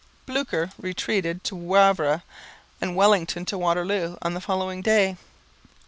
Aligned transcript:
Blücher 0.25 0.71
retreated 0.79 1.43
to 1.43 1.55
Wavre 1.55 2.23
and 2.81 2.95
Wellington 2.95 3.45
to 3.45 3.55
Waterloo 3.59 4.15
on 4.23 4.33
the 4.33 4.41
following 4.41 4.81
day. 4.81 5.15